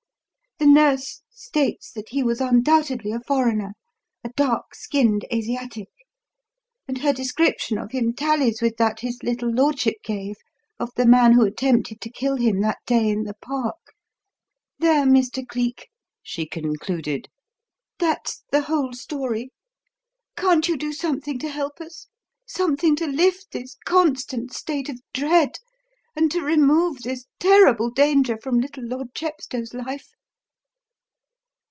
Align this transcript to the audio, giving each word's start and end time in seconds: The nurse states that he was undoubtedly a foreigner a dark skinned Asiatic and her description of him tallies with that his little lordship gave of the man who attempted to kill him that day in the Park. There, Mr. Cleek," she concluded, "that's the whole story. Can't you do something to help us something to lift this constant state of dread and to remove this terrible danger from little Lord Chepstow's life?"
The 0.57 0.67
nurse 0.67 1.23
states 1.31 1.91
that 1.93 2.09
he 2.09 2.21
was 2.21 2.39
undoubtedly 2.39 3.11
a 3.11 3.19
foreigner 3.19 3.73
a 4.23 4.29
dark 4.35 4.75
skinned 4.75 5.25
Asiatic 5.33 5.89
and 6.87 6.99
her 6.99 7.11
description 7.11 7.79
of 7.79 7.91
him 7.91 8.13
tallies 8.13 8.61
with 8.61 8.77
that 8.77 8.99
his 8.99 9.17
little 9.23 9.49
lordship 9.51 9.97
gave 10.03 10.35
of 10.79 10.91
the 10.95 11.07
man 11.07 11.33
who 11.33 11.43
attempted 11.45 11.99
to 12.01 12.11
kill 12.11 12.35
him 12.35 12.61
that 12.61 12.77
day 12.85 13.09
in 13.09 13.23
the 13.23 13.33
Park. 13.41 13.79
There, 14.77 15.05
Mr. 15.05 15.45
Cleek," 15.45 15.89
she 16.21 16.45
concluded, 16.47 17.27
"that's 17.97 18.43
the 18.51 18.61
whole 18.61 18.93
story. 18.93 19.49
Can't 20.37 20.67
you 20.67 20.77
do 20.77 20.93
something 20.93 21.39
to 21.39 21.49
help 21.49 21.81
us 21.81 22.07
something 22.45 22.95
to 22.97 23.07
lift 23.07 23.51
this 23.51 23.77
constant 23.85 24.53
state 24.53 24.89
of 24.89 24.99
dread 25.11 25.57
and 26.15 26.29
to 26.31 26.41
remove 26.41 27.01
this 27.01 27.25
terrible 27.39 27.89
danger 27.89 28.37
from 28.37 28.59
little 28.59 28.83
Lord 28.85 29.15
Chepstow's 29.15 29.73
life?" 29.73 30.09